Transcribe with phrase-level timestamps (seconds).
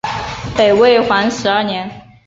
[0.57, 1.87] 北魏皇始二年。